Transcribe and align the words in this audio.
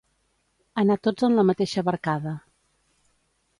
Anar 0.83 0.97
tots 1.09 1.27
en 1.29 1.37
la 1.41 1.45
mateixa 1.51 1.85
barcada. 1.91 2.35